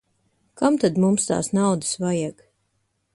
Kam 0.61 0.79
tad 0.83 0.97
mums 1.03 1.29
tās 1.31 1.51
naudas 1.59 1.95
vajag. 2.07 2.45